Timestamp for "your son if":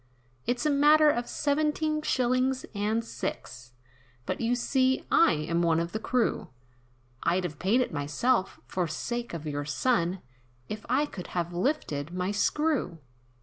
9.45-10.87